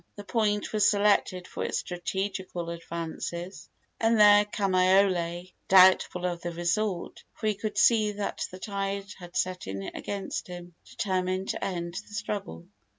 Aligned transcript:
The 0.15 0.23
point 0.23 0.73
was 0.73 0.89
selected 0.89 1.47
for 1.47 1.63
its 1.63 1.77
strategical 1.77 2.71
advantages, 2.71 3.69
and 3.99 4.19
there 4.19 4.45
Kamaiole, 4.45 5.53
doubtful 5.67 6.25
of 6.25 6.41
the 6.41 6.49
result 6.51 7.23
for 7.35 7.45
he 7.45 7.53
could 7.53 7.77
see 7.77 8.13
that 8.13 8.47
the 8.49 8.57
tide 8.57 9.13
had 9.19 9.37
set 9.37 9.67
in 9.67 9.83
against 9.93 10.47
him 10.47 10.73
determined 10.89 11.49
to 11.49 11.63
end 11.63 11.93
the 11.93 12.15
struggle. 12.15 12.65